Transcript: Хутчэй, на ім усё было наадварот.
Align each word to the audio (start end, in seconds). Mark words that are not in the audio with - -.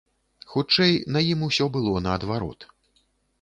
Хутчэй, 0.53 0.93
на 1.17 1.21
ім 1.33 1.43
усё 1.49 1.67
было 1.77 1.93
наадварот. 2.07 2.59